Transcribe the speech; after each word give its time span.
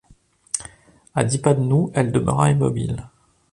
À 1.13 1.23
dix 1.23 1.37
pas 1.37 1.53
de 1.53 1.59
nous, 1.59 1.91
elle 1.93 2.11
demeura 2.11 2.49
immobile. 2.49 3.07